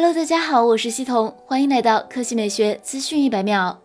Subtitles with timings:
[0.00, 3.76] Hello，大家好，我是西彤，欢迎来到科技美学资讯一百秒。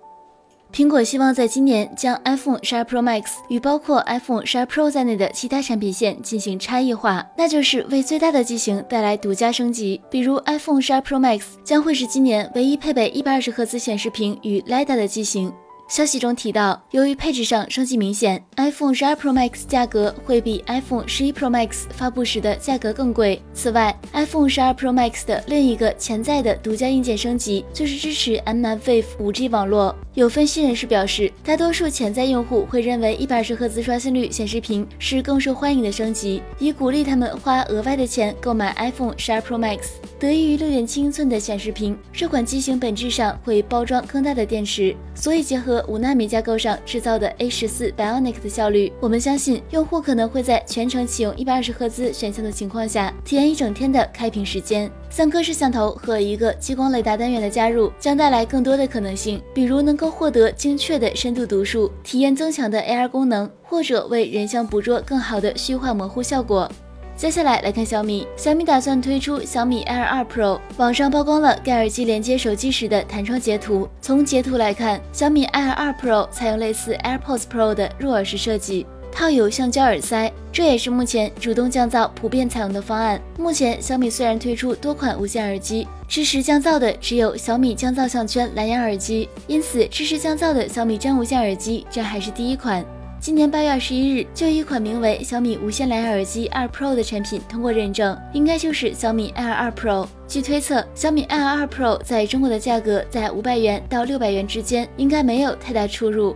[0.71, 9.99] 苹果希望在今年将 iPhone 12 Pro Max 与包括 iPhone 12 Pro 在内的其他产品线进行差异化，那就是为最大的机型带来独家升级。
[10.11, 15.52] 比如 iPhone 12 Pro Max 将会是今年唯一配备一百二十赫兹显示屏与 LiDAR 的机型。
[15.88, 23.39] 消息中提到，由于配置上升级明显，iPhone 12 Pro Max 价格会比 iPhone 11 Pro Max 发布时的价格更贵。
[23.54, 29.96] 此外，iPhone 12 Pro Max 的另一个潜在的独家硬件升级就是支持 mmWave 5G 网络。
[30.16, 39.80] 有分析人士表示，大多数潜在用户会认为一百二十赫兹刷新率显示屏是更受欢迎的升级，以鼓励他们花额外的钱购买 iPhone 12 Pro Max。
[40.20, 54.91] 得益于六点七英寸的显示屏，这款机型本质上会包装更大的电池，所以结合五纳米架构上制造的 A 十四 Bionic 的效率，我们相信用户可能会在全程启用一百二十赫兹选项的情况下，体验一整天的开屏时间。
[55.16, 66.67] 三颗摄像头和一个激光雷达单元的加入，将带来更多的可能性，比如能够获得精确的深度读数、体验增强的 AR 功能，或者为人像捕捉更好的虚化模糊效果。
[67.16, 73.88] 接下来来看小米，小米打算推出小米 Air 2 Pro，网上曝光了该耳机连接手机时的弹窗截图。
[74.02, 83.22] 从截图来看，小米 Air 2 Pro 采用类似 AirPods Pro 的入耳式设计，套有橡胶耳塞，这也是目前主动降噪普遍采用的方案。
[83.38, 92.83] 目前小米虽然推出多款无线耳机，支持降噪的只有小米降噪项圈蓝牙耳机，因此支持降噪的小米真无线耳机这还是第一款。
[93.20, 100.05] 今年八月二十一日，就一款名为小米无线蓝牙耳机二 Pro 的产品通过认证，应该就是小米 Air 二 Pro。
[100.27, 106.36] 据推测，小米 Air 二 Pro 在中国的价格在五百元到六百元之间，应该没有太大出入。